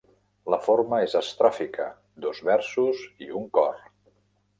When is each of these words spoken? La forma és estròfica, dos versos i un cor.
La 0.51 0.57
forma 0.67 1.01
és 1.07 1.11
estròfica, 1.19 1.85
dos 2.25 2.39
versos 2.47 3.05
i 3.27 3.29
un 3.41 3.45
cor. 3.59 3.77